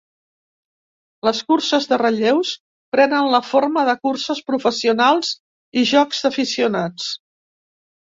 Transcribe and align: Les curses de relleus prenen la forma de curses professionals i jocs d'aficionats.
Les 1.27 1.41
curses 1.53 1.85
de 1.91 1.99
relleus 2.03 2.55
prenen 2.97 3.29
la 3.37 3.43
forma 3.51 3.85
de 3.93 3.97
curses 4.09 4.43
professionals 4.51 5.33
i 5.83 5.89
jocs 5.95 6.27
d'aficionats. 6.27 7.17